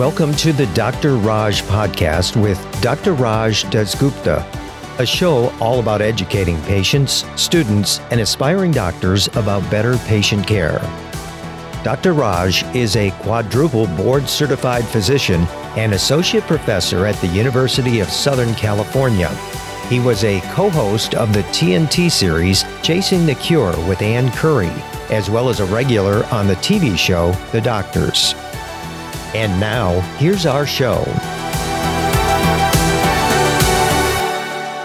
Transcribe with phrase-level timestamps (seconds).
[0.00, 1.16] Welcome to the Dr.
[1.16, 3.12] Raj podcast with Dr.
[3.12, 4.42] Raj Dasgupta,
[4.98, 10.78] a show all about educating patients, students, and aspiring doctors about better patient care.
[11.84, 12.14] Dr.
[12.14, 15.42] Raj is a quadruple board certified physician
[15.76, 19.28] and associate professor at the University of Southern California.
[19.90, 24.72] He was a co host of the TNT series Chasing the Cure with Ann Curry,
[25.10, 28.34] as well as a regular on the TV show The Doctors.
[29.32, 31.04] And now, here's our show.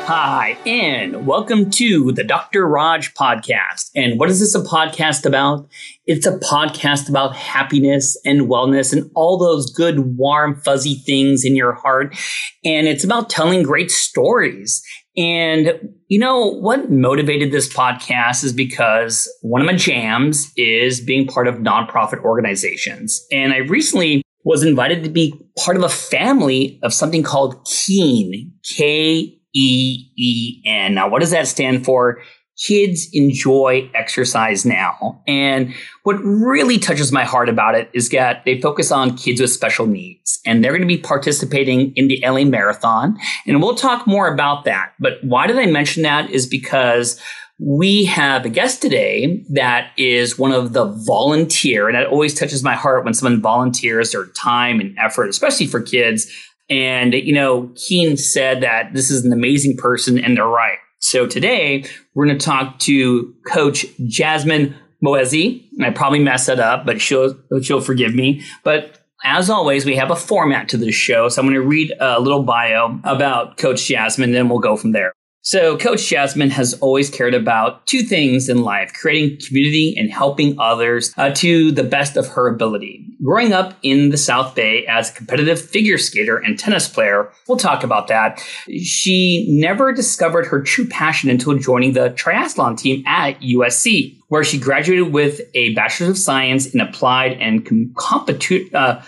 [0.07, 2.67] Hi, and welcome to the Dr.
[2.67, 3.89] Raj podcast.
[3.95, 5.67] And what is this a podcast about?
[6.05, 11.55] It's a podcast about happiness and wellness and all those good, warm, fuzzy things in
[11.55, 12.15] your heart.
[12.63, 14.83] And it's about telling great stories.
[15.17, 21.25] And you know what motivated this podcast is because one of my jams is being
[21.25, 23.25] part of nonprofit organizations.
[23.31, 28.53] And I recently was invited to be part of a family of something called KEEN,
[28.63, 30.93] K E E N.
[30.93, 32.21] Now, what does that stand for?
[32.57, 35.21] Kids enjoy exercise now.
[35.27, 35.73] And
[36.03, 39.87] what really touches my heart about it is that they focus on kids with special
[39.87, 43.17] needs and they're going to be participating in the LA Marathon.
[43.45, 44.93] And we'll talk more about that.
[44.99, 47.19] But why did I mention that is because
[47.59, 52.63] we have a guest today that is one of the volunteer, and it always touches
[52.63, 56.29] my heart when someone volunteers their time and effort, especially for kids.
[56.69, 60.79] And, you know, Keen said that this is an amazing person, and they're right.
[60.99, 65.69] So today we're going to talk to Coach Jasmine Moezzi.
[65.77, 68.43] And I probably messed that up, but she'll she'll forgive me.
[68.63, 71.29] But as always, we have a format to this show.
[71.29, 74.91] So I'm going to read a little bio about Coach Jasmine, then we'll go from
[74.91, 75.13] there.
[75.45, 80.59] So, Coach Jasmine has always cared about two things in life creating community and helping
[80.59, 83.05] others uh, to the best of her ability.
[83.23, 87.59] Growing up in the South Bay as a competitive figure skater and tennis player, we'll
[87.59, 88.43] talk about that.
[88.81, 94.57] She never discovered her true passion until joining the triathlon team at USC, where she
[94.57, 98.73] graduated with a Bachelor's of Science in Applied and com- competitive.
[98.73, 98.99] Uh,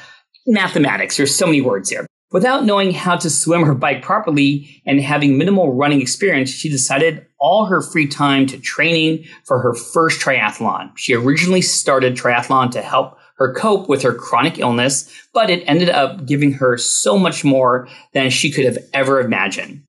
[0.47, 1.17] mathematics.
[1.17, 2.06] There's so many words here.
[2.31, 7.25] Without knowing how to swim her bike properly and having minimal running experience, she decided
[7.39, 10.91] all her free time to training for her first triathlon.
[10.97, 15.89] She originally started triathlon to help her cope with her chronic illness, but it ended
[15.89, 19.83] up giving her so much more than she could have ever imagined.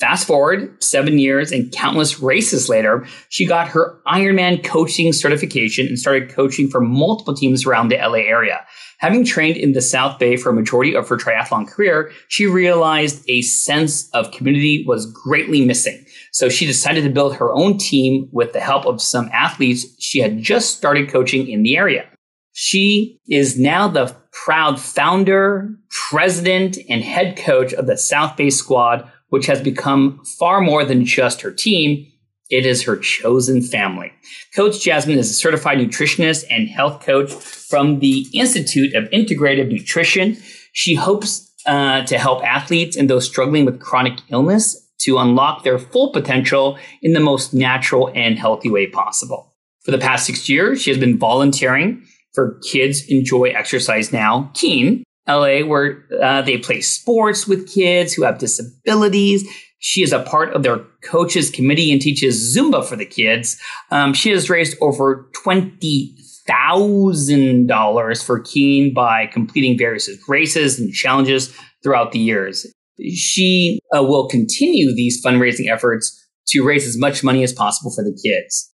[0.00, 5.98] Fast forward seven years and countless races later, she got her Ironman coaching certification and
[5.98, 8.66] started coaching for multiple teams around the LA area.
[8.98, 13.24] Having trained in the South Bay for a majority of her triathlon career, she realized
[13.28, 16.04] a sense of community was greatly missing.
[16.32, 20.20] So she decided to build her own team with the help of some athletes she
[20.20, 22.06] had just started coaching in the area.
[22.52, 25.74] She is now the proud founder,
[26.08, 31.04] president, and head coach of the South Bay squad, which has become far more than
[31.04, 32.06] just her team.
[32.50, 34.12] It is her chosen family.
[34.54, 40.36] Coach Jasmine is a certified nutritionist and health coach from the Institute of Integrative Nutrition.
[40.72, 45.78] She hopes uh, to help athletes and those struggling with chronic illness to unlock their
[45.78, 49.54] full potential in the most natural and healthy way possible.
[49.84, 55.04] For the past six years, she has been volunteering for Kids Enjoy Exercise Now, KEEN,
[55.28, 59.46] LA, where uh, they play sports with kids who have disabilities.
[59.86, 63.58] She is a part of their coaches committee and teaches Zumba for the kids.
[63.90, 66.16] Um, she has raised over twenty
[66.46, 72.66] thousand dollars for Keen by completing various races and challenges throughout the years.
[73.14, 78.04] She uh, will continue these fundraising efforts to raise as much money as possible for
[78.04, 78.72] the kids.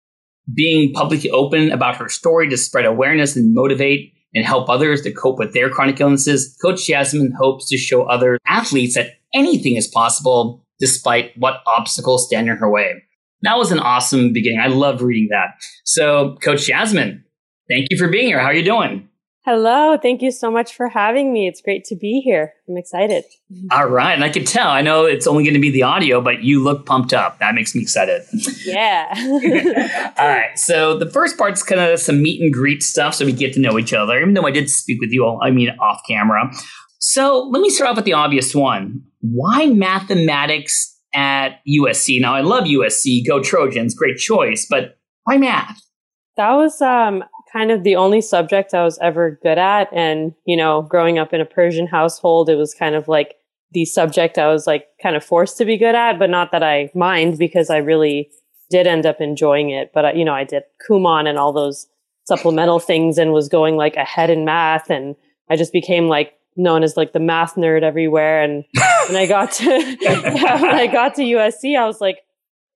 [0.54, 5.12] being publicly open about her story to spread awareness and motivate and help others to
[5.12, 9.86] cope with their chronic illnesses, Coach Jasmine hopes to show other athletes that anything is
[9.86, 13.02] possible despite what obstacles stand in her way.
[13.40, 14.60] That was an awesome beginning.
[14.60, 15.54] I loved reading that.
[15.84, 17.24] So, Coach Jasmine,
[17.70, 18.38] thank you for being here.
[18.38, 19.08] How are you doing?
[19.46, 19.96] Hello.
[19.96, 21.48] Thank you so much for having me.
[21.48, 22.52] It's great to be here.
[22.68, 23.24] I'm excited.
[23.70, 24.12] All right.
[24.12, 26.62] And I can tell, I know it's only going to be the audio, but you
[26.62, 27.38] look pumped up.
[27.38, 28.22] That makes me excited.
[28.64, 29.12] Yeah.
[30.18, 30.58] All right.
[30.58, 33.60] So the first part's kind of some meet and greet stuff so we get to
[33.60, 36.50] know each other, even though I did speak with you, all, I mean, off camera.
[37.06, 39.02] So let me start off with the obvious one.
[39.20, 42.18] Why mathematics at USC?
[42.18, 43.26] Now, I love USC.
[43.28, 43.94] Go Trojans.
[43.94, 44.66] Great choice.
[44.68, 45.82] But why math?
[46.38, 47.22] That was um,
[47.52, 49.92] kind of the only subject I was ever good at.
[49.92, 53.34] And, you know, growing up in a Persian household, it was kind of like
[53.72, 56.62] the subject I was like kind of forced to be good at, but not that
[56.62, 58.30] I mind because I really
[58.70, 59.90] did end up enjoying it.
[59.92, 61.86] But, uh, you know, I did Kumon and all those
[62.26, 64.88] supplemental things and was going like ahead in math.
[64.88, 65.16] And
[65.50, 68.42] I just became like known as like the math nerd everywhere.
[68.42, 68.64] And
[69.08, 69.64] when I got to,
[70.00, 72.18] yeah, when I got to USC, I was like,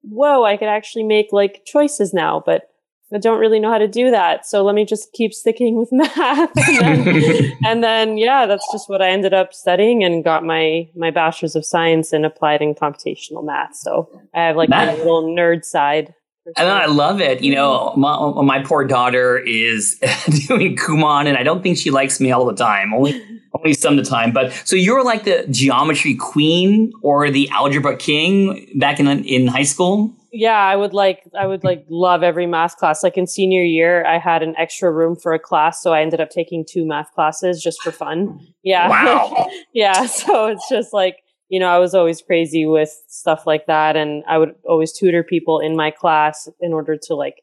[0.03, 2.43] whoa, I could actually make like choices now.
[2.45, 2.69] But
[3.13, 4.47] I don't really know how to do that.
[4.47, 6.51] So let me just keep sticking with math.
[6.83, 10.89] and, then, and, then, yeah, that's just what I ended up studying and got my,
[10.95, 13.77] my bachelor's of science in applied and computational math.
[13.77, 16.15] So I have like that, my little nerd side.
[16.57, 17.43] And I love it.
[17.43, 19.99] You know, my, my poor daughter is
[20.47, 22.95] doing Kumon, and I don't think she likes me all the time.
[22.95, 23.23] Only
[23.55, 24.33] only some of the time.
[24.33, 29.63] But so you're like the geometry queen or the algebra king back in in high
[29.63, 33.03] school yeah, I would like I would like love every math class.
[33.03, 36.21] Like in senior year, I had an extra room for a class, so I ended
[36.21, 38.39] up taking two math classes just for fun.
[38.63, 38.89] Yeah.
[38.89, 39.49] Wow.
[39.73, 41.17] yeah, so it's just like,
[41.49, 45.23] you know, I was always crazy with stuff like that and I would always tutor
[45.23, 47.43] people in my class in order to like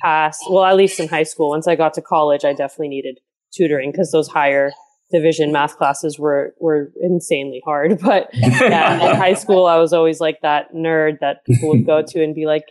[0.00, 0.38] pass.
[0.50, 1.50] Well, at least in high school.
[1.50, 3.20] Once I got to college, I definitely needed
[3.54, 4.72] tutoring because those higher
[5.14, 7.98] division math classes were were insanely hard.
[8.04, 12.02] But yeah, in high school, I was always like that nerd that people would go
[12.08, 12.64] to and be like,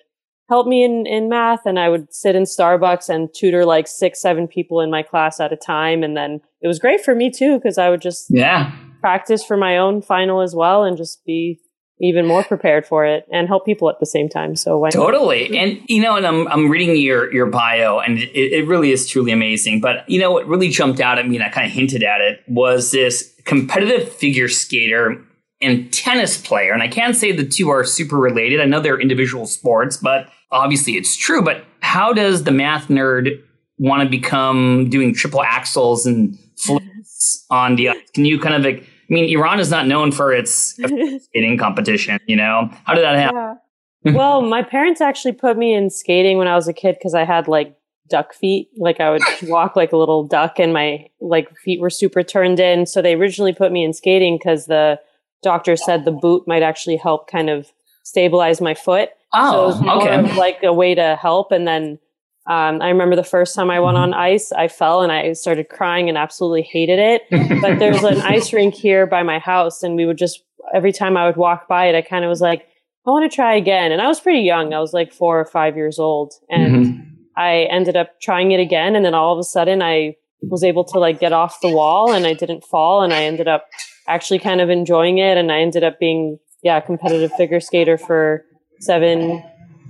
[0.50, 4.22] "Help me in in math," and I would sit in Starbucks and tutor like six,
[4.22, 7.32] seven people in my class at a time, and then it was great for me
[7.32, 11.26] too because I would just yeah practice for my own final as well and just
[11.26, 11.60] be
[12.00, 14.56] even more prepared for it and help people at the same time.
[14.56, 15.50] So why totally.
[15.50, 15.58] Not?
[15.58, 19.08] And you know, and I'm I'm reading your your bio, and it, it really is
[19.08, 19.82] truly amazing.
[19.82, 22.22] But you know, what really jumped out at me, and I kind of hinted at
[22.22, 25.24] it, was this competitive figure skater
[25.62, 26.74] and tennis player.
[26.74, 28.60] And I can't say the two are super related.
[28.60, 31.42] I know they're individual sports, but obviously it's true.
[31.42, 33.42] But how does the math nerd
[33.78, 37.98] want to become doing triple axels and flips on the ice?
[38.14, 40.74] Can you kind of like I mean, Iran is not known for its
[41.26, 42.20] skating competition.
[42.26, 43.58] You know, how did that happen?
[44.04, 44.12] Yeah.
[44.16, 47.24] well, my parents actually put me in skating when I was a kid because I
[47.24, 47.78] had like
[48.10, 48.70] duck feet.
[48.76, 52.60] Like I would walk like a little duck, and my like feet were super turned
[52.60, 52.88] in.
[52.88, 55.00] So they originally put me in skating because the
[55.44, 57.72] doctor said the boot might actually help kind of
[58.02, 59.10] stabilize my foot.
[59.32, 60.36] Oh, so okay.
[60.38, 62.00] like a way to help, and then
[62.46, 64.20] um, I remember the first time I went on mm-hmm.
[64.20, 67.22] ice, I fell and I started crying and absolutely hated it.
[67.62, 70.44] but there's an ice rink here by my house, and we would just
[70.74, 72.68] every time I would walk by it, I kind of was like,
[73.06, 73.92] I want to try again.
[73.92, 77.02] And I was pretty young; I was like four or five years old, and mm-hmm.
[77.38, 78.96] I ended up trying it again.
[78.98, 82.12] And then all of a sudden, I was able to like get off the wall,
[82.12, 83.68] and I didn't fall, and I ended up
[84.06, 88.44] actually kind of enjoying it, and I ended up being yeah competitive figure skater for
[88.82, 89.42] seven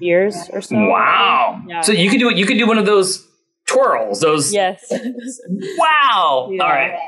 [0.04, 0.76] years or so.
[0.76, 1.62] Wow.
[1.68, 1.82] Yeah.
[1.82, 2.38] So you could do it.
[2.38, 3.28] You could do one of those
[3.66, 4.20] twirls.
[4.20, 4.54] Those.
[4.54, 4.86] Yes.
[5.78, 6.50] wow.
[6.52, 6.64] Yeah.
[6.64, 7.00] All right.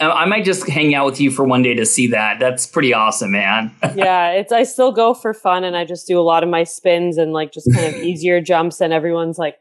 [0.00, 2.38] Um, I might just hang out with you for one day to see that.
[2.40, 3.74] That's pretty awesome, man.
[3.94, 6.64] yeah, it's I still go for fun and I just do a lot of my
[6.64, 9.58] spins and like just kind of easier jumps and everyone's like,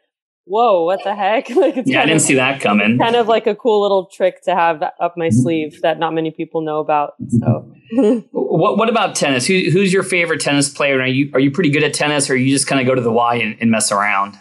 [0.50, 1.50] whoa, what the heck?
[1.56, 2.98] like, it's yeah, I didn't of, see that coming.
[2.98, 6.32] Kind of like a cool little trick to have up my sleeve that not many
[6.32, 7.14] people know about.
[7.40, 7.72] So,
[8.32, 9.48] what what about tennis?
[9.48, 11.00] Who, who's your favorite tennis player?
[11.00, 13.02] Are you are you pretty good at tennis, or you just kind of go to
[13.02, 14.38] the Y and, and mess around?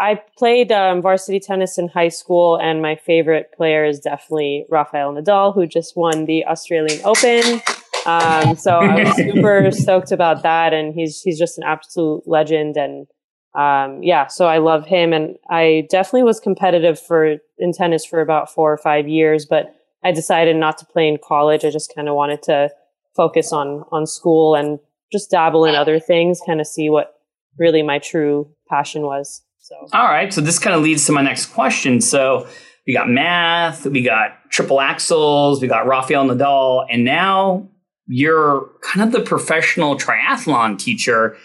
[0.00, 5.12] I played um, varsity tennis in high school, and my favorite player is definitely Rafael
[5.12, 7.60] Nadal, who just won the Australian Open.
[8.06, 12.76] Um, so I was super stoked about that, and he's he's just an absolute legend
[12.76, 13.08] and
[13.54, 18.20] um, yeah, so I love him, and I definitely was competitive for in tennis for
[18.20, 19.74] about four or five years, but
[20.04, 21.64] I decided not to play in college.
[21.64, 22.70] I just kind of wanted to
[23.16, 24.78] focus on on school and
[25.10, 27.14] just dabble in other things, kind of see what
[27.58, 29.42] really my true passion was.
[29.58, 32.00] So, all right, so this kind of leads to my next question.
[32.00, 32.46] So
[32.86, 37.68] we got math, we got triple axels, we got Rafael Nadal, and now
[38.06, 41.36] you're kind of the professional triathlon teacher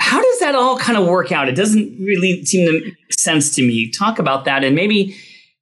[0.00, 1.48] how does that all kind of work out?
[1.48, 3.90] It doesn't really seem to make sense to me.
[3.90, 5.16] Talk about that and maybe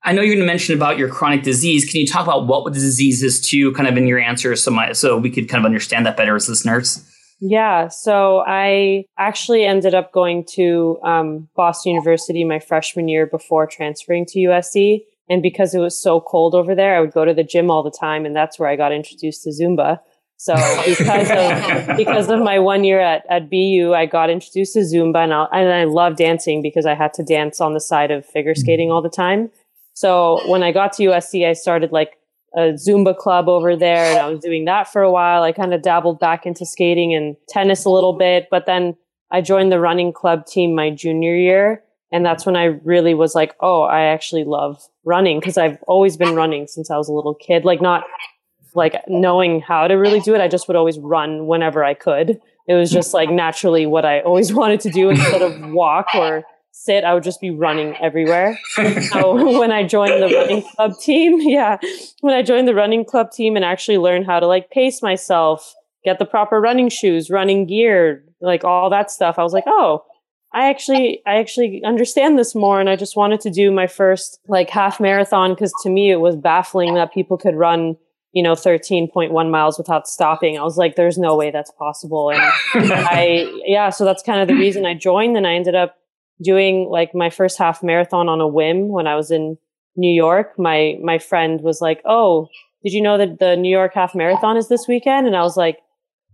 [0.04, 1.84] I know you're going to mention about your chronic disease.
[1.84, 4.70] Can you talk about what the disease is too, kind of in your answer, so
[4.70, 7.04] my, so we could kind of understand that better as listeners?
[7.40, 13.66] Yeah, so I actually ended up going to um, Boston University my freshman year before
[13.66, 15.00] transferring to USC.
[15.28, 17.82] And because it was so cold over there, I would go to the gym all
[17.82, 19.98] the time, and that's where I got introduced to Zumba.
[20.38, 20.54] So
[20.86, 25.24] because of because of my one year at, at BU, I got introduced to Zumba,
[25.24, 28.24] and, I and I love dancing because I had to dance on the side of
[28.24, 28.60] figure mm-hmm.
[28.60, 29.50] skating all the time.
[29.94, 32.18] So when I got to USC, I started like
[32.54, 35.42] a Zumba club over there and I was doing that for a while.
[35.42, 38.96] I kind of dabbled back into skating and tennis a little bit, but then
[39.32, 41.82] I joined the running club team my junior year.
[42.10, 46.16] And that's when I really was like, oh, I actually love running because I've always
[46.16, 47.64] been running since I was a little kid.
[47.64, 48.04] Like, not
[48.74, 50.40] like knowing how to really do it.
[50.40, 52.40] I just would always run whenever I could.
[52.68, 56.44] It was just like naturally what I always wanted to do instead of walk or
[56.78, 58.58] sit, I would just be running everywhere.
[59.10, 61.78] so when I joined the running club team, yeah,
[62.20, 65.74] when I joined the running club team and actually learned how to like pace myself,
[66.04, 70.04] get the proper running shoes, running gear, like all that stuff, I was like, oh,
[70.52, 72.80] I actually, I actually understand this more.
[72.80, 76.20] And I just wanted to do my first like half marathon because to me it
[76.20, 77.96] was baffling that people could run
[78.32, 82.40] you know 13.1 miles without stopping i was like there's no way that's possible and
[82.74, 85.96] i yeah so that's kind of the reason i joined and i ended up
[86.42, 89.56] doing like my first half marathon on a whim when I was in
[89.96, 90.58] New York.
[90.58, 92.48] My my friend was like, "Oh,
[92.84, 95.56] did you know that the New York half marathon is this weekend?" And I was
[95.56, 95.78] like,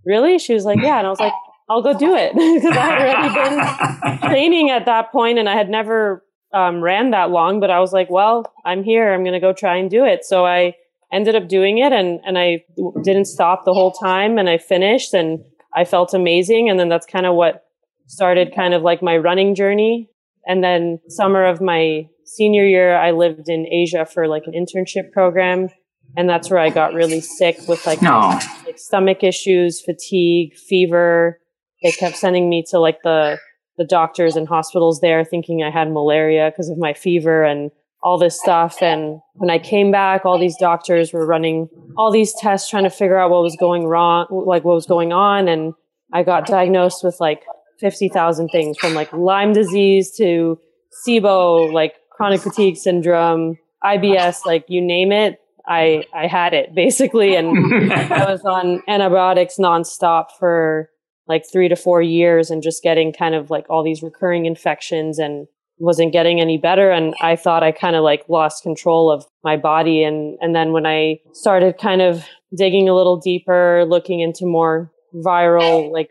[0.05, 1.33] "Really?" She was like, "Yeah." And I was like,
[1.69, 5.57] "I'll go do it," because I had already been training at that point, and I
[5.57, 7.61] had never um, ran that long.
[7.61, 9.13] But I was like, "Well, I'm here.
[9.13, 10.75] I'm going to go try and do it." So I
[11.15, 12.65] ended up doing it, and and I
[13.03, 15.41] didn't stop the whole time, and I finished, and
[15.75, 16.71] I felt amazing.
[16.71, 17.65] And then that's kind of what
[18.07, 20.09] started kind of like my running journey.
[20.47, 25.11] And then summer of my senior year, I lived in Asia for like an internship
[25.13, 25.69] program.
[26.17, 28.39] And that's where I got really sick with like, no.
[28.67, 31.41] like stomach issues, fatigue, fever.
[31.83, 33.39] They kept sending me to like the,
[33.79, 37.73] the doctors and hospitals there thinking I had malaria because of my fever and
[38.05, 38.83] all this stuff.
[38.83, 42.91] And when I came back, all these doctors were running all these tests trying to
[42.91, 45.49] figure out what was going wrong, like what was going on.
[45.49, 45.73] And
[46.13, 47.45] I got diagnosed with like
[47.81, 50.61] 50,000 things from like Lyme disease to
[51.09, 55.41] SIBO, like chronic fatigue syndrome, IBS, like you name it.
[55.67, 57.37] I, I had it basically.
[57.37, 60.91] And I was on antibiotics nonstop for
[61.27, 65.19] like three to four years and just getting kind of like all these recurring infections
[65.19, 65.47] and
[65.79, 66.91] wasn't getting any better.
[66.91, 70.05] And I thought I kind of like lost control of my body.
[70.05, 72.25] And, and then when I started kind of
[72.57, 76.11] digging a little deeper, looking into more viral like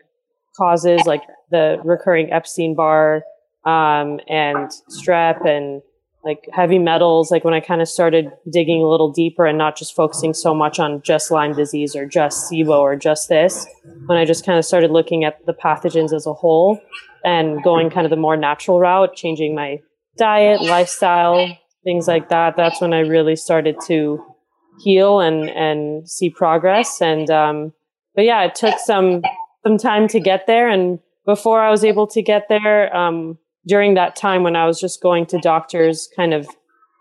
[0.56, 3.22] causes like the recurring Epstein Barr
[3.64, 5.82] um, and strep and
[6.24, 7.30] like heavy metals.
[7.30, 10.54] Like when I kind of started digging a little deeper and not just focusing so
[10.54, 13.66] much on just Lyme disease or just SIBO or just this,
[14.06, 16.80] when I just kind of started looking at the pathogens as a whole
[17.24, 19.78] and going kind of the more natural route, changing my
[20.16, 22.56] diet, lifestyle, things like that.
[22.56, 24.24] That's when I really started to
[24.80, 27.00] heal and and see progress.
[27.00, 27.72] And um,
[28.14, 29.22] but yeah, it took some
[29.64, 33.94] some time to get there and before I was able to get there, um, during
[33.94, 36.46] that time when I was just going to doctors kind of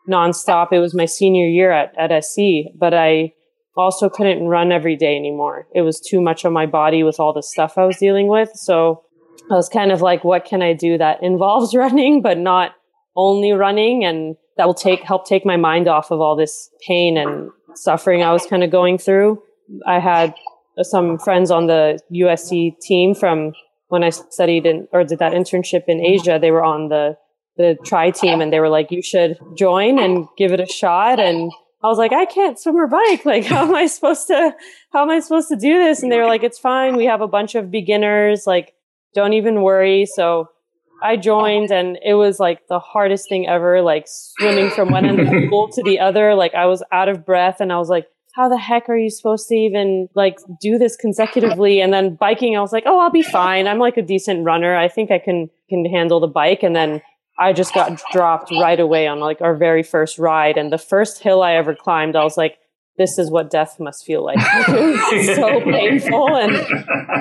[0.09, 3.33] nonstop, it was my senior year at, at SC, but I
[3.75, 5.67] also couldn't run every day anymore.
[5.73, 8.51] It was too much on my body with all the stuff I was dealing with.
[8.53, 9.03] So
[9.51, 12.71] I was kind of like, what can I do that involves running, but not
[13.15, 17.17] only running and that will take, help take my mind off of all this pain
[17.17, 19.41] and suffering I was kind of going through.
[19.85, 20.35] I had
[20.81, 23.53] some friends on the USC team from
[23.87, 27.17] when I studied in or did that internship in Asia, they were on the
[27.57, 31.19] the tri team and they were like, you should join and give it a shot.
[31.19, 31.51] And
[31.83, 33.25] I was like, I can't swim or bike.
[33.25, 34.55] Like, how am I supposed to,
[34.91, 36.01] how am I supposed to do this?
[36.01, 36.95] And they were like, it's fine.
[36.95, 38.47] We have a bunch of beginners.
[38.47, 38.73] Like,
[39.13, 40.05] don't even worry.
[40.05, 40.49] So
[41.01, 45.19] I joined and it was like the hardest thing ever, like swimming from one end
[45.19, 46.33] of the pool to the other.
[46.33, 49.11] Like I was out of breath and I was like, how the heck are you
[49.11, 51.81] supposed to even like do this consecutively?
[51.81, 53.67] And then biking, I was like, oh, I'll be fine.
[53.67, 54.75] I'm like a decent runner.
[54.75, 56.63] I think I can can handle the bike.
[56.63, 57.01] And then
[57.37, 60.57] I just got dropped right away on like our very first ride.
[60.57, 62.57] And the first hill I ever climbed, I was like,
[62.97, 64.39] this is what death must feel like.
[65.35, 66.35] so painful.
[66.35, 66.51] And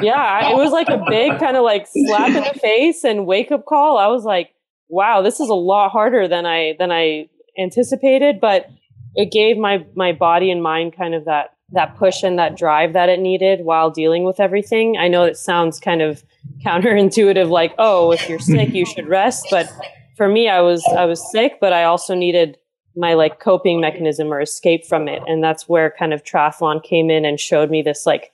[0.05, 3.50] yeah, it was like a big kind of like slap in the face and wake
[3.50, 3.99] up call.
[3.99, 4.55] I was like,
[4.88, 8.41] wow, this is a lot harder than I than I anticipated.
[8.41, 8.69] But
[9.14, 12.93] it gave my my body and mind kind of that that push and that drive
[12.93, 14.99] that it needed while dealing with everything.
[14.99, 16.23] I know it sounds kind of
[16.64, 19.71] counterintuitive like, oh, if you're sick, you should rest, but
[20.17, 22.59] for me I was I was sick, but I also needed
[22.96, 25.22] my like coping mechanism or escape from it.
[25.26, 28.32] And that's where kind of triathlon came in and showed me this like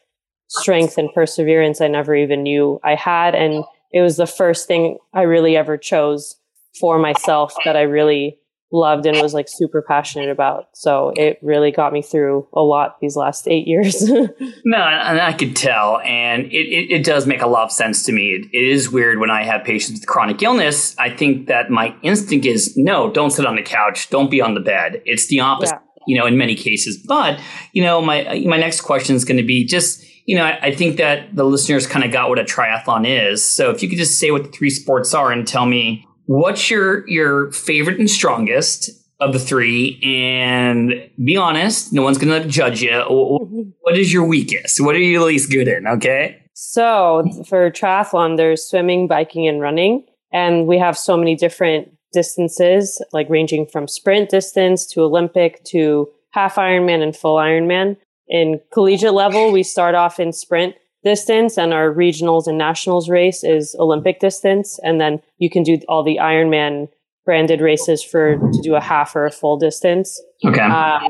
[0.49, 4.99] strength and perseverance I never even knew I had and it was the first thing
[5.13, 6.37] I really ever chose
[6.79, 8.39] for myself that I really
[8.71, 10.69] loved and was like super passionate about.
[10.75, 14.03] So it really got me through a lot these last eight years.
[14.65, 16.01] no, and I could tell.
[16.01, 18.33] And it, it, it, does make a lot of sense to me.
[18.33, 20.95] It, it is weird when I have patients with chronic illness.
[20.99, 24.55] I think that my instinct is no, don't sit on the couch, don't be on
[24.55, 25.03] the bed.
[25.05, 25.75] It's the opposite.
[25.75, 25.81] Yeah.
[26.07, 27.39] You know, in many cases, but
[27.73, 30.75] you know, my my next question is going to be just you know, I, I,
[30.75, 33.43] think that the listeners kind of got what a triathlon is.
[33.43, 36.71] So if you could just say what the three sports are and tell me what's
[36.71, 39.99] your your favorite and strongest of the three?
[40.05, 43.01] And be honest no one's gonna judge you
[43.81, 44.81] what is your weakest?
[44.81, 45.87] What are you least good in?
[45.87, 46.41] Okay?
[46.55, 50.05] So for triathlon there's swimming biking and running.
[50.31, 56.09] And we have so many different distances like ranging from sprint distance to olympic to
[56.31, 57.97] half ironman and full ironman.
[58.29, 63.45] In collegiate level we start off in sprint distance and our regionals and nationals race
[63.45, 64.79] is Olympic distance.
[64.83, 66.89] And then you can do all the Ironman
[67.25, 70.21] branded races for to do a half or a full distance.
[70.45, 70.61] Okay.
[70.61, 71.09] Um,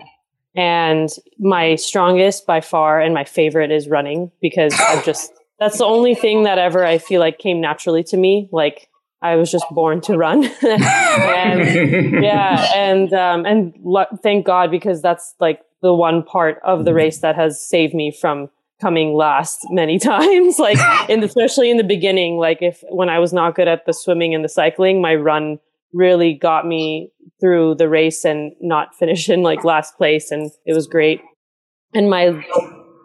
[0.56, 5.84] and my strongest by far and my favorite is running because I've just that's the
[5.84, 8.48] only thing that ever I feel like came naturally to me.
[8.52, 8.88] Like
[9.22, 10.44] I was just born to run.
[10.62, 16.84] and yeah, and um, and lo- thank God because that's like the one part of
[16.84, 18.48] the race that has saved me from
[18.80, 23.32] coming last many times like in especially in the beginning like if when i was
[23.32, 25.58] not good at the swimming and the cycling my run
[25.92, 30.74] really got me through the race and not finish in like last place and it
[30.74, 31.20] was great.
[31.94, 32.44] And my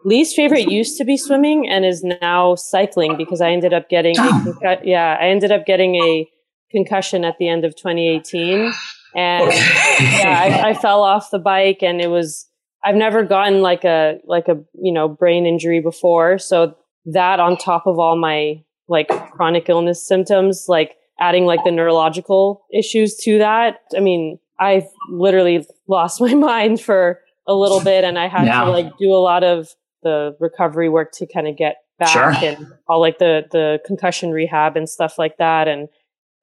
[0.03, 4.17] least favorite used to be swimming and is now cycling because i ended up getting
[4.17, 6.29] a concu- yeah i ended up getting a
[6.71, 8.73] concussion at the end of 2018
[9.15, 9.53] and
[10.01, 12.49] yeah I, I fell off the bike and it was
[12.83, 17.57] I've never gotten like a like a you know brain injury before, so that on
[17.57, 23.37] top of all my like chronic illness symptoms, like adding like the neurological issues to
[23.37, 23.79] that.
[23.95, 28.65] I mean, I literally lost my mind for a little bit, and I had yeah.
[28.65, 29.69] to like do a lot of
[30.03, 32.49] the recovery work to kind of get back sure.
[32.49, 35.67] and all like the the concussion rehab and stuff like that.
[35.67, 35.87] And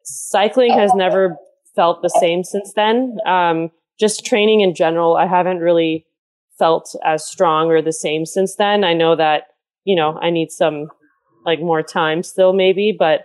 [0.04, 1.36] cycling has never
[1.76, 3.18] felt the same since then.
[3.26, 6.06] Um, just training in general, I haven't really
[6.60, 8.84] felt as strong or the same since then.
[8.84, 9.44] I know that,
[9.84, 10.88] you know, I need some
[11.44, 13.22] like more time still maybe, but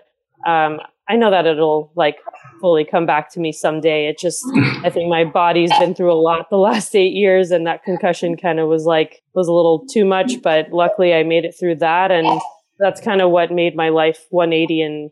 [0.47, 2.17] um, I know that it'll like
[2.61, 4.07] fully come back to me someday.
[4.07, 4.43] It just,
[4.83, 8.37] I think my body's been through a lot the last eight years and that concussion
[8.37, 11.75] kind of was like, was a little too much, but luckily I made it through
[11.75, 12.11] that.
[12.11, 12.41] And
[12.79, 15.11] that's kind of what made my life 180 and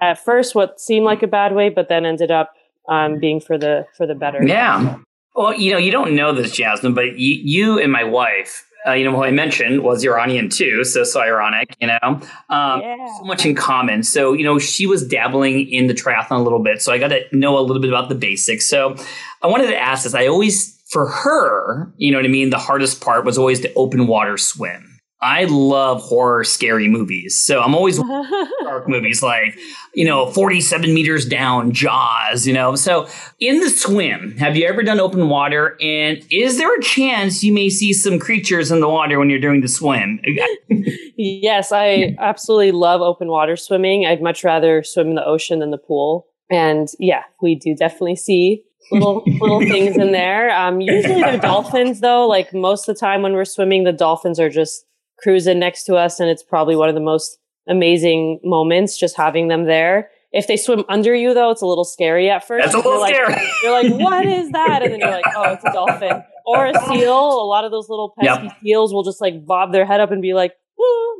[0.00, 2.54] at first what seemed like a bad way, but then ended up
[2.88, 4.42] um, being for the, for the better.
[4.42, 4.98] Yeah.
[5.38, 8.94] Well, you know, you don't know this, Jasmine, but you, you and my wife, uh,
[8.94, 12.96] you know, who I mentioned was Iranian too, so so ironic, you know, um, yeah.
[13.18, 14.02] so much in common.
[14.02, 17.08] So you know, she was dabbling in the triathlon a little bit, so I got
[17.10, 18.66] to know a little bit about the basics.
[18.66, 18.96] So
[19.40, 20.12] I wanted to ask this.
[20.12, 22.50] I always, for her, you know what I mean.
[22.50, 24.87] The hardest part was always the open water swim.
[25.20, 27.42] I love horror, scary movies.
[27.42, 27.98] So I'm always
[28.62, 29.58] dark movies like,
[29.94, 32.76] you know, 47 meters down, Jaws, you know.
[32.76, 33.08] So
[33.40, 35.76] in the swim, have you ever done open water?
[35.80, 39.40] And is there a chance you may see some creatures in the water when you're
[39.40, 40.20] doing the swim?
[41.16, 44.06] yes, I absolutely love open water swimming.
[44.06, 46.28] I'd much rather swim in the ocean than the pool.
[46.48, 50.50] And yeah, we do definitely see little little things in there.
[50.50, 52.26] Um, usually they're dolphins though.
[52.26, 54.84] Like most of the time when we're swimming, the dolphins are just
[55.22, 59.48] cruising next to us and it's probably one of the most amazing moments just having
[59.48, 60.10] them there.
[60.32, 62.72] If they swim under you though, it's a little scary at first.
[62.72, 63.34] That's a little you're scary.
[63.34, 64.82] Like, you're like, what is that?
[64.82, 66.22] And then you're like, oh, it's a dolphin.
[66.46, 67.14] Or a seal.
[67.14, 68.56] A lot of those little pesky yep.
[68.62, 70.52] seals will just like bob their head up and be like,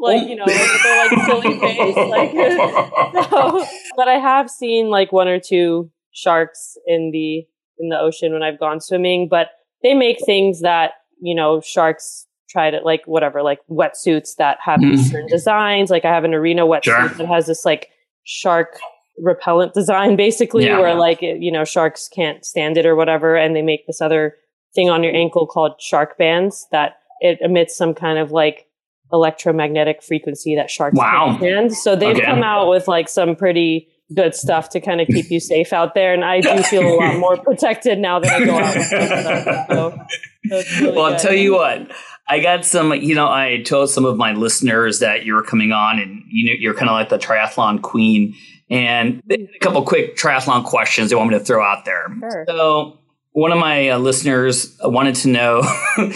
[0.00, 1.96] like you know, like their like silly face.
[1.96, 2.30] Like
[3.30, 7.46] so, but I have seen like one or two sharks in the
[7.78, 9.48] in the ocean when I've gone swimming, but
[9.82, 14.80] they make things that, you know, sharks try to like whatever, like wetsuits that have
[14.80, 14.98] mm.
[14.98, 15.90] certain designs.
[15.90, 17.08] Like I have an arena wetsuit sure.
[17.08, 17.90] that has this like
[18.24, 18.78] shark
[19.22, 20.78] repellent design basically yeah.
[20.78, 24.36] where like you know sharks can't stand it or whatever and they make this other
[24.74, 28.66] thing on your ankle called shark bands that it emits some kind of like
[29.12, 31.26] electromagnetic frequency that sharks wow.
[31.26, 32.26] can't stand so they've okay.
[32.26, 35.94] come out with like some pretty good stuff to kind of keep you safe out
[35.94, 38.86] there and i do feel a lot more protected now that i go out with
[38.86, 40.06] stuff, so,
[40.48, 41.18] so really well i'll good.
[41.18, 41.90] tell you what
[42.28, 45.72] I got some, you know, I told some of my listeners that you were coming
[45.72, 48.34] on and you know, you're kind of like the triathlon queen.
[48.70, 52.06] And a couple quick triathlon questions they want me to throw out there.
[52.20, 52.44] Sure.
[52.46, 52.98] So,
[53.32, 55.62] one of my uh, listeners wanted to know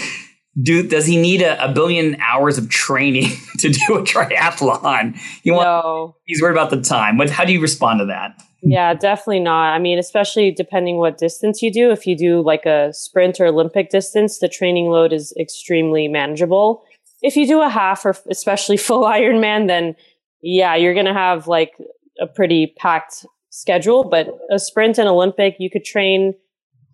[0.62, 5.18] do does he need a, a, billion hours of training to do a triathlon?
[5.44, 6.16] You want, no.
[6.24, 7.16] He's worried about the time.
[7.16, 8.42] What, how do you respond to that?
[8.64, 8.72] Mm.
[8.72, 9.72] Yeah, definitely not.
[9.72, 11.90] I mean, especially depending what distance you do.
[11.90, 16.84] If you do like a sprint or Olympic distance, the training load is extremely manageable.
[17.22, 19.96] If you do a half or especially full Ironman, then
[20.42, 21.72] yeah, you're going to have like
[22.20, 24.04] a pretty packed schedule.
[24.04, 26.34] But a sprint and Olympic, you could train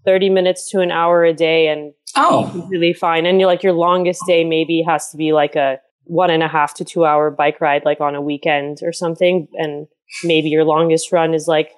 [0.05, 3.27] 30 minutes to an hour a day and oh, really fine.
[3.27, 6.49] And you're like your longest day maybe has to be like a one and a
[6.49, 9.49] half to two hour bike ride, like on a weekend or something.
[9.55, 9.87] And
[10.25, 11.71] maybe your longest run is like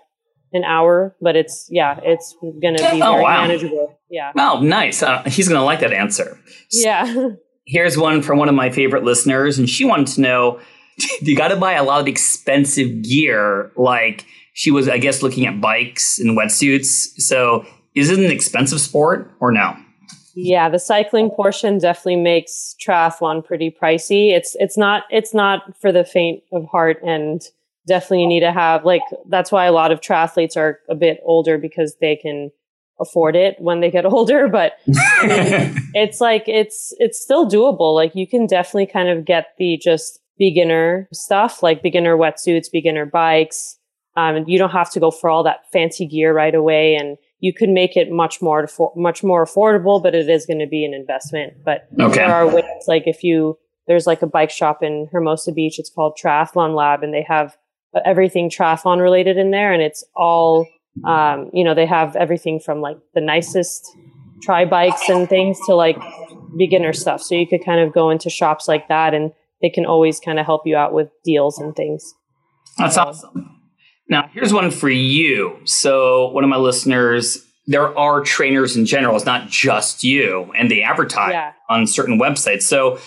[0.52, 3.46] an hour, but it's yeah, it's gonna be oh, very wow.
[3.46, 3.98] manageable.
[4.10, 4.32] Yeah.
[4.36, 5.02] Oh, nice.
[5.02, 6.38] Uh, he's gonna like that answer.
[6.72, 7.30] Yeah.
[7.66, 10.60] Here's one from one of my favorite listeners, and she wanted to know:
[11.20, 13.70] You got to buy a lot of expensive gear.
[13.76, 17.20] Like she was, I guess, looking at bikes and wetsuits.
[17.20, 17.64] So,
[17.94, 19.76] is it an expensive sport or no?
[20.34, 24.32] Yeah, the cycling portion definitely makes triathlon pretty pricey.
[24.32, 27.42] It's it's not it's not for the faint of heart and
[27.90, 31.20] definitely you need to have like that's why a lot of triathletes are a bit
[31.24, 32.52] older because they can
[33.00, 37.92] afford it when they get older but I mean, it's like it's it's still doable
[37.94, 43.04] like you can definitely kind of get the just beginner stuff like beginner wetsuits beginner
[43.04, 43.76] bikes
[44.16, 47.16] um, and you don't have to go for all that fancy gear right away and
[47.40, 50.84] you could make it much more much more affordable but it is going to be
[50.84, 52.18] an investment but okay.
[52.18, 55.90] there are ways like if you there's like a bike shop in Hermosa Beach it's
[55.90, 57.56] called Triathlon Lab and they have
[58.04, 60.66] everything triathlon related in there and it's all
[61.04, 63.84] um, you know they have everything from like the nicest
[64.42, 65.96] tri bikes and things to like
[66.56, 67.22] beginner stuff.
[67.22, 70.38] So you could kind of go into shops like that and they can always kind
[70.38, 72.14] of help you out with deals and things.
[72.78, 73.60] That's awesome.
[74.08, 75.58] Now here's one for you.
[75.64, 80.70] So one of my listeners there are trainers in general it's not just you and
[80.70, 81.52] they advertise yeah.
[81.68, 82.62] on certain websites.
[82.62, 82.98] So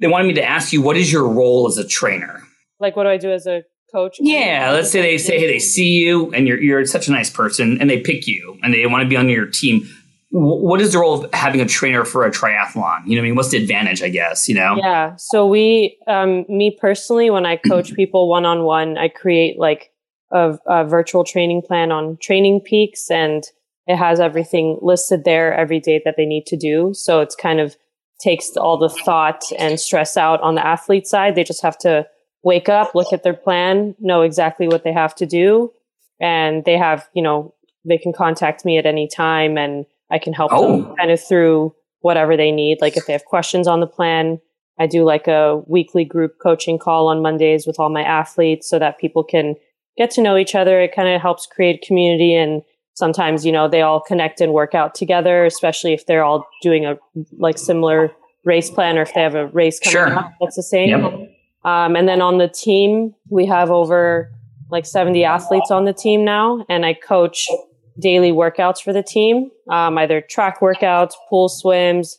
[0.00, 2.42] they wanted me to ask you what is your role as a trainer?
[2.80, 4.16] Like what do i do as a coach.
[4.20, 7.30] Yeah, let's say they say, hey, they see you and you're you're such a nice
[7.30, 9.88] person, and they pick you and they want to be on your team.
[10.30, 13.06] What is the role of having a trainer for a triathlon?
[13.06, 14.02] You know, I mean, what's the advantage?
[14.02, 14.76] I guess you know.
[14.76, 15.16] Yeah.
[15.16, 19.90] So we, um, me personally, when I coach people one on one, I create like
[20.30, 23.44] a, a virtual training plan on Training Peaks, and
[23.86, 26.92] it has everything listed there every day that they need to do.
[26.94, 27.76] So it's kind of
[28.20, 31.34] takes all the thought and stress out on the athlete side.
[31.34, 32.06] They just have to
[32.42, 35.72] wake up, look at their plan, know exactly what they have to do.
[36.20, 40.32] And they have, you know, they can contact me at any time and I can
[40.32, 40.82] help oh.
[40.82, 42.80] them kind of through whatever they need.
[42.80, 44.40] Like if they have questions on the plan,
[44.78, 48.78] I do like a weekly group coaching call on Mondays with all my athletes so
[48.78, 49.56] that people can
[49.96, 50.80] get to know each other.
[50.80, 52.62] It kind of helps create community and
[52.94, 56.84] sometimes, you know, they all connect and work out together, especially if they're all doing
[56.84, 56.96] a
[57.38, 58.12] like similar
[58.44, 60.18] race plan or if they have a race coming sure.
[60.18, 60.88] up that's the same.
[60.90, 61.27] Yep.
[61.64, 64.30] Um, and then on the team, we have over
[64.70, 67.48] like 70 athletes on the team now, and I coach
[67.98, 72.18] daily workouts for the team, um, either track workouts, pool swims,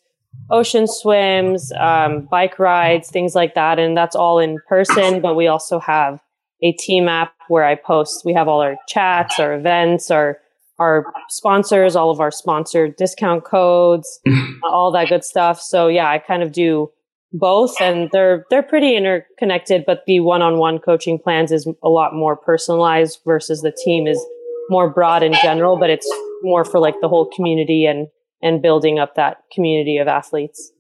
[0.50, 3.80] ocean swims, um, bike rides, things like that.
[3.80, 6.20] And that's all in person, but we also have
[6.62, 10.40] a team app where I post, we have all our chats, our events, our
[10.80, 14.22] our sponsors, all of our sponsored discount codes,
[14.64, 15.60] all that good stuff.
[15.60, 16.90] So yeah, I kind of do
[17.32, 22.36] both and they're they're pretty interconnected but the one-on-one coaching plans is a lot more
[22.36, 24.24] personalized versus the team is
[24.70, 26.10] more broad in general but it's
[26.42, 28.08] more for like the whole community and
[28.42, 30.72] and building up that community of athletes.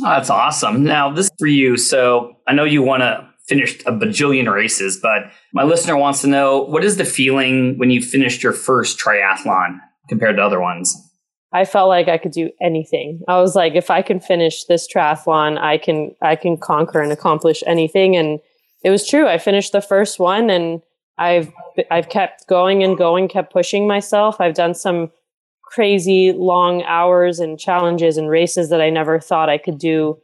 [0.00, 0.84] Oh, that's awesome.
[0.84, 1.76] Now this is for you.
[1.76, 6.26] So i know you want to finish a bajillion races but my listener wants to
[6.26, 11.07] know what is the feeling when you finished your first triathlon compared to other ones
[11.52, 13.22] I felt like I could do anything.
[13.26, 17.12] I was like, if I can finish this triathlon, I can I can conquer and
[17.12, 18.16] accomplish anything.
[18.16, 18.40] And
[18.84, 19.26] it was true.
[19.26, 20.82] I finished the first one, and
[21.16, 21.50] I've
[21.90, 24.40] I've kept going and going, kept pushing myself.
[24.40, 25.10] I've done some
[25.62, 30.18] crazy long hours and challenges and races that I never thought I could do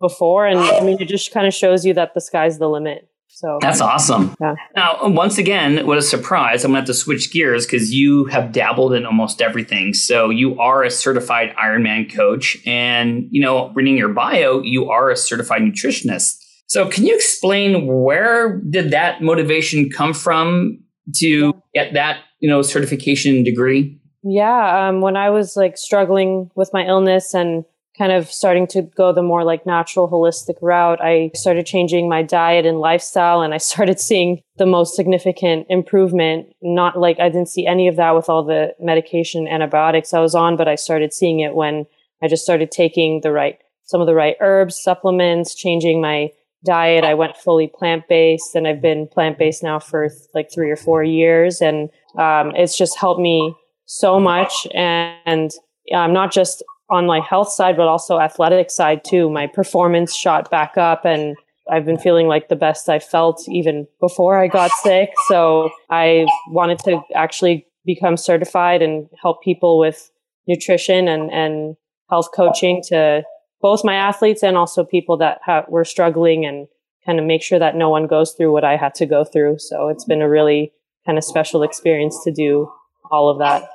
[0.00, 0.46] before.
[0.46, 3.08] And I mean, it just kind of shows you that the sky's the limit.
[3.36, 4.34] So that's awesome.
[4.40, 4.54] Yeah.
[4.74, 6.64] Now, once again, what a surprise!
[6.64, 9.92] I'm going to have to switch gears because you have dabbled in almost everything.
[9.92, 15.10] So you are a certified Ironman coach, and you know, reading your bio, you are
[15.10, 16.38] a certified nutritionist.
[16.66, 20.78] So can you explain where did that motivation come from
[21.16, 24.00] to get that you know certification degree?
[24.22, 27.66] Yeah, um, when I was like struggling with my illness and
[27.98, 32.22] kind of starting to go the more like natural holistic route, I started changing my
[32.22, 36.48] diet and lifestyle and I started seeing the most significant improvement.
[36.62, 40.34] Not like I didn't see any of that with all the medication antibiotics I was
[40.34, 41.86] on, but I started seeing it when
[42.22, 46.30] I just started taking the right, some of the right herbs, supplements, changing my
[46.64, 47.04] diet.
[47.04, 50.76] I went fully plant based and I've been plant based now for like three or
[50.76, 51.60] four years.
[51.60, 53.54] And um, it's just helped me
[53.84, 54.66] so much.
[54.74, 55.52] And
[55.94, 59.28] I'm um, not just on my health side, but also athletic side too.
[59.28, 61.36] My performance shot back up and
[61.70, 65.10] I've been feeling like the best I felt even before I got sick.
[65.28, 70.10] So I wanted to actually become certified and help people with
[70.46, 71.76] nutrition and, and
[72.08, 73.24] health coaching to
[73.60, 76.68] both my athletes and also people that ha- were struggling and
[77.04, 79.58] kind of make sure that no one goes through what I had to go through.
[79.58, 80.72] So it's been a really
[81.04, 82.70] kind of special experience to do
[83.10, 83.68] all of that.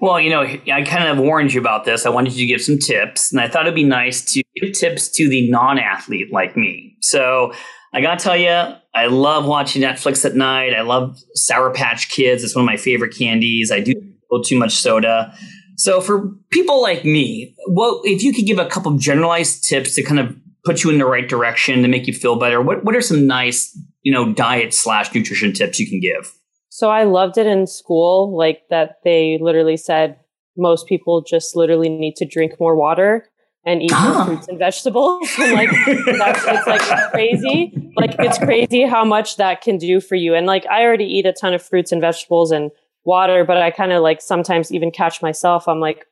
[0.00, 2.04] Well, you know, I kind of warned you about this.
[2.04, 4.72] I wanted you to give some tips, and I thought it'd be nice to give
[4.72, 6.96] tips to the non athlete like me.
[7.00, 7.52] So
[7.92, 10.74] I got to tell you, I love watching Netflix at night.
[10.74, 12.42] I love Sour Patch Kids.
[12.42, 13.70] It's one of my favorite candies.
[13.70, 13.94] I do
[14.30, 15.32] go too much soda.
[15.76, 19.94] So for people like me, what if you could give a couple of generalized tips
[19.94, 22.60] to kind of put you in the right direction to make you feel better?
[22.60, 26.32] What what are some nice, you know, diet slash nutrition tips you can give?
[26.74, 30.18] So I loved it in school, like that they literally said
[30.56, 33.28] most people just literally need to drink more water
[33.64, 34.14] and eat ah.
[34.16, 35.20] more fruits and vegetables.
[35.38, 37.92] and like that's it's like crazy.
[37.96, 40.34] Like it's crazy how much that can do for you.
[40.34, 42.72] And like I already eat a ton of fruits and vegetables and
[43.04, 45.68] water, but I kind of like sometimes even catch myself.
[45.68, 46.06] I'm like,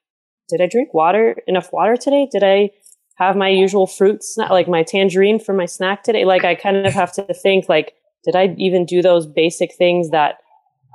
[0.48, 2.28] did I drink water enough water today?
[2.30, 2.70] Did I
[3.16, 6.24] have my usual fruits, like my tangerine for my snack today?
[6.24, 10.10] Like I kind of have to think like, did I even do those basic things
[10.10, 10.36] that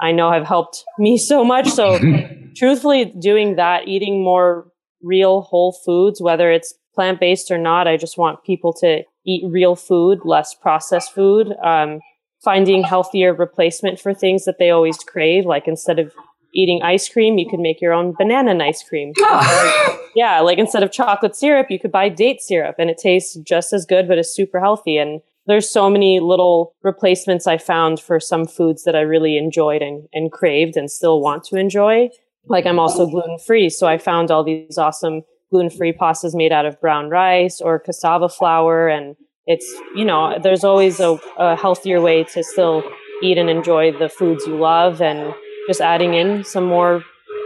[0.02, 1.70] I know have helped me so much.
[1.70, 2.00] So
[2.56, 7.98] truthfully, doing that, eating more real whole foods, whether it's plant based or not, I
[7.98, 11.54] just want people to eat real food, less processed food.
[11.64, 12.00] Um,
[12.44, 15.46] finding healthier replacement for things that they always crave.
[15.46, 16.14] Like instead of
[16.54, 19.14] eating ice cream, you could make your own banana ice cream.
[20.16, 23.74] yeah, like instead of chocolate syrup, you could buy date syrup and it tastes just
[23.74, 24.98] as good, but is super healthy.
[24.98, 29.82] And there's so many little replacements I found for some foods that I really enjoyed
[29.82, 32.10] and, and craved and still want to enjoy.
[32.46, 33.70] Like I'm also gluten free.
[33.70, 37.80] So I found all these awesome gluten free pastas made out of brown rice or
[37.80, 38.90] cassava flour.
[38.90, 42.84] And it's, you know, there's always a, a healthier way to still
[43.24, 45.34] eat and enjoy the foods you love and
[45.68, 47.04] just adding in some more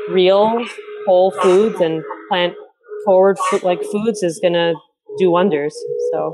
[0.09, 0.63] real
[1.05, 2.53] whole foods and plant
[3.05, 4.73] forward like foods is going to
[5.17, 5.76] do wonders.
[6.12, 6.34] So,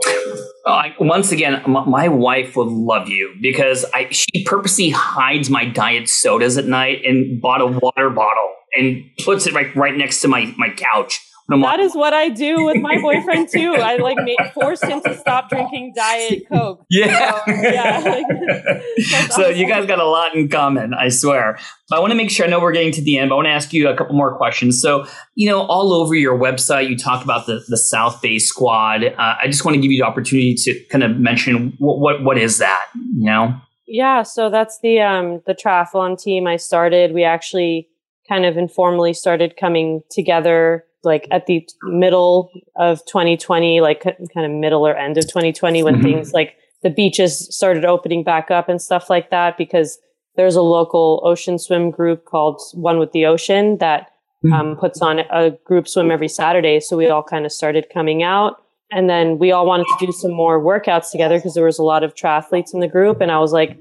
[0.66, 6.10] uh, once again, my wife would love you because I she purposely hides my diet
[6.10, 10.28] sodas at night and bought a water bottle and puts it right right next to
[10.28, 13.76] my my couch that is what I do with my boyfriend too.
[13.76, 16.86] I like made, forced him to stop drinking diet coke.
[16.90, 18.02] Yeah, so, yeah.
[19.30, 19.56] so awesome.
[19.56, 21.58] you guys got a lot in common, I swear.
[21.90, 23.30] But I want to make sure I know we're getting to the end.
[23.30, 24.82] But I want to ask you a couple more questions.
[24.82, 25.06] So
[25.36, 29.06] you know, all over your website, you talk about the the South Bay Squad.
[29.06, 32.24] Uh, I just want to give you the opportunity to kind of mention what what,
[32.24, 32.86] what is that?
[32.94, 33.56] You know.
[33.88, 37.14] Yeah, so that's the um the triathlon team I started.
[37.14, 37.88] We actually
[38.28, 44.52] kind of informally started coming together like at the middle of 2020, like kind of
[44.52, 46.04] middle or end of 2020 when mm-hmm.
[46.04, 49.98] things like the beaches started opening back up and stuff like that because
[50.36, 54.12] there's a local ocean swim group called One with the Ocean that
[54.46, 54.54] mm-hmm.
[54.54, 56.80] um, puts on a group swim every Saturday.
[56.80, 58.64] So we all kind of started coming out.
[58.92, 61.84] And then we all wanted to do some more workouts together because there was a
[61.84, 63.20] lot of triathletes in the group.
[63.20, 63.78] And I was like,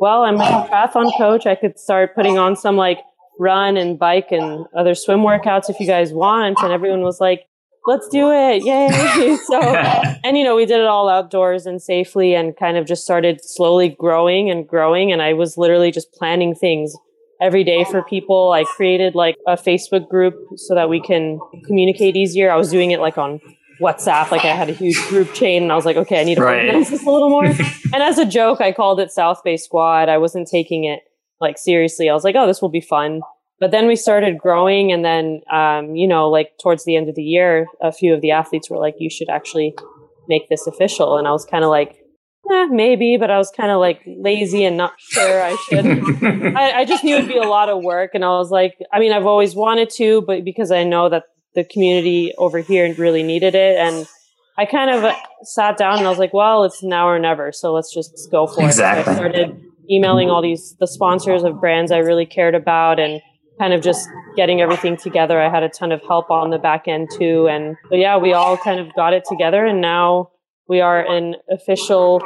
[0.00, 1.46] well, I'm a triathlon coach.
[1.46, 3.00] I could start putting on some like
[3.38, 6.58] run and bike and other swim workouts if you guys want.
[6.62, 7.44] And everyone was like,
[7.86, 8.64] let's do it.
[8.64, 9.36] Yay.
[9.46, 9.60] so,
[10.24, 13.40] and you know, we did it all outdoors and safely and kind of just started
[13.42, 15.12] slowly growing and growing.
[15.12, 16.94] And I was literally just planning things
[17.40, 18.52] every day for people.
[18.52, 22.50] I created like a Facebook group so that we can communicate easier.
[22.50, 23.40] I was doing it like on
[23.80, 24.30] WhatsApp.
[24.30, 26.42] Like I had a huge group chain and I was like, okay, I need to
[26.42, 26.66] right.
[26.66, 27.44] organize this a little more.
[27.44, 30.08] and as a joke, I called it South Bay Squad.
[30.08, 31.00] I wasn't taking it
[31.40, 32.08] like seriously.
[32.08, 33.20] I was like, oh, this will be fun.
[33.60, 37.16] But then we started growing, and then um, you know, like towards the end of
[37.16, 39.74] the year, a few of the athletes were like, you should actually
[40.28, 41.96] make this official, and I was kind of like.
[42.50, 45.84] Eh, maybe, but I was kind of like lazy and not sure I should.
[46.56, 49.00] I, I just knew it'd be a lot of work, and I was like, I
[49.00, 51.24] mean, I've always wanted to, but because I know that
[51.54, 54.06] the community over here really needed it, and
[54.58, 57.52] I kind of sat down and I was like, well, it's now or never.
[57.52, 59.02] So let's just go for exactly.
[59.02, 59.04] it.
[59.04, 63.20] So I started emailing all these the sponsors of brands I really cared about and
[63.58, 65.40] kind of just getting everything together.
[65.40, 67.48] I had a ton of help on the back end too.
[67.48, 70.30] And yeah, we all kind of got it together and now
[70.68, 72.22] we are an official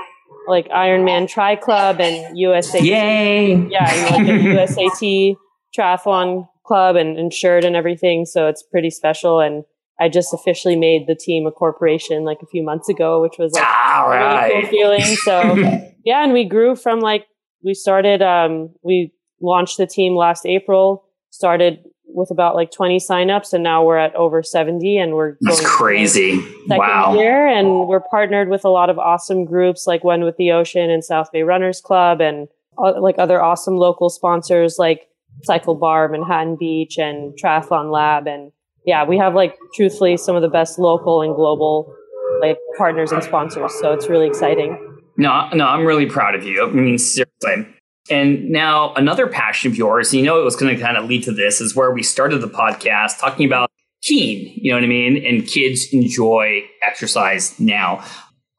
[0.48, 2.83] like Ironman Tri Club and USAT.
[2.83, 3.68] Yay!
[3.68, 4.29] Yeah, and like
[4.68, 5.37] a USAT
[5.77, 8.25] triathlon club and insured and everything.
[8.25, 9.40] So it's pretty special.
[9.40, 9.64] And
[10.01, 13.53] I just officially made the team a corporation like a few months ago, which was
[13.53, 14.62] like All a really right.
[14.62, 15.16] cool feeling.
[15.16, 15.57] So
[16.05, 17.27] yeah, and we grew from like
[17.64, 21.79] we started um we launched the team last April, started
[22.14, 25.72] with about like 20 signups and now we're at over 70 and we're That's going
[25.72, 26.37] crazy.
[26.68, 27.14] second Wow.
[27.14, 30.90] year and we're partnered with a lot of awesome groups like One with the Ocean
[30.90, 35.09] and South Bay Runners Club and uh, like other awesome local sponsors like
[35.44, 38.53] Cycle Bar, Manhattan Beach and Triathlon Lab and
[38.85, 41.94] yeah, we have like truthfully some of the best local and global
[42.42, 43.72] like partners and sponsors.
[43.81, 44.91] So it's really exciting.
[45.22, 46.66] No, no, I'm really proud of you.
[46.66, 47.66] I mean, seriously.
[48.11, 51.22] And now another passion of yours, you know, it was going to kind of lead
[51.24, 53.70] to this is where we started the podcast talking about
[54.02, 55.24] Keen, you know what I mean?
[55.24, 58.04] And kids enjoy exercise now.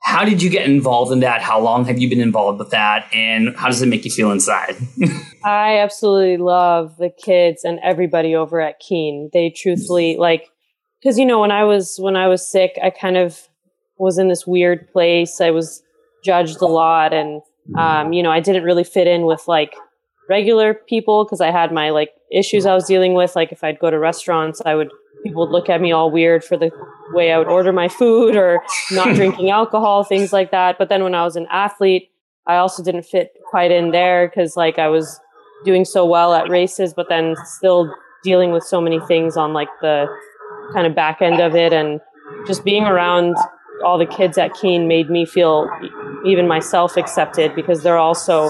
[0.01, 1.41] How did you get involved in that?
[1.41, 3.09] How long have you been involved with that?
[3.13, 4.77] And how does it make you feel inside?
[5.43, 9.29] I absolutely love the kids and everybody over at Keen.
[9.33, 10.47] They truthfully like
[11.01, 13.49] because you know when I was when I was sick, I kind of
[13.97, 15.41] was in this weird place.
[15.41, 15.83] I was
[16.23, 17.41] judged a lot, and
[17.77, 19.75] um, you know I didn't really fit in with like
[20.29, 23.35] regular people because I had my like issues I was dealing with.
[23.35, 24.89] Like if I'd go to restaurants, I would
[25.23, 26.69] people would look at me all weird for the
[27.13, 30.77] way I would order my food or not drinking alcohol, things like that.
[30.77, 32.09] But then when I was an athlete,
[32.45, 35.19] I also didn't fit quite in there because like I was
[35.63, 39.69] doing so well at races, but then still dealing with so many things on like
[39.81, 40.07] the
[40.73, 41.99] kind of back end of it and
[42.47, 43.35] just being around
[43.83, 45.69] all the kids at Keen made me feel
[46.25, 48.49] even myself accepted because they're all so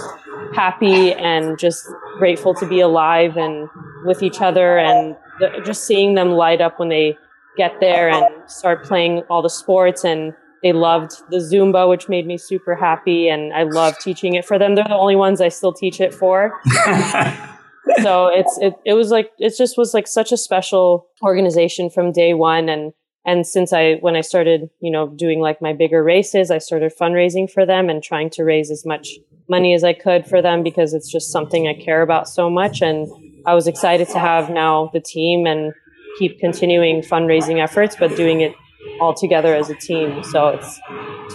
[0.53, 3.67] happy and just grateful to be alive and
[4.05, 7.17] with each other and the, just seeing them light up when they
[7.57, 10.33] get there and start playing all the sports and
[10.63, 13.27] they loved the Zumba, which made me super happy.
[13.27, 14.75] And I love teaching it for them.
[14.75, 16.59] They're the only ones I still teach it for.
[18.01, 22.13] so it's it, it was like it just was like such a special organization from
[22.13, 22.93] day one and
[23.25, 26.91] and since i when i started you know doing like my bigger races i started
[26.99, 29.09] fundraising for them and trying to raise as much
[29.49, 32.81] money as i could for them because it's just something i care about so much.
[32.81, 33.07] And
[33.45, 35.73] i was excited to have now the team and
[36.19, 38.53] keep continuing fundraising efforts but doing it
[38.99, 40.79] all together as a team so it's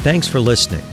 [0.03, 0.84] Thanks for listening.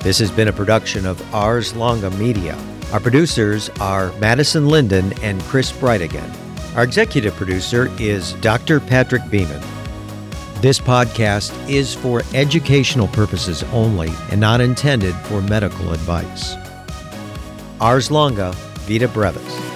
[0.00, 2.58] This has been a production of Ars Longa Media.
[2.92, 6.28] Our producers are Madison Linden and Chris Brightigan.
[6.74, 8.80] Our executive producer is Dr.
[8.80, 9.62] Patrick Beeman.
[10.60, 16.56] This podcast is for educational purposes only and not intended for medical advice.
[17.80, 18.50] Ars Longa,
[18.86, 19.71] Vita Brevis.